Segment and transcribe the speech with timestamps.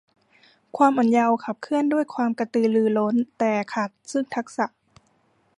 [0.77, 4.65] ความอ่อนเยาว์ขับเคลื่อนด้วยความกระตือรือร้น แต่ขาดซึ่งทักษะ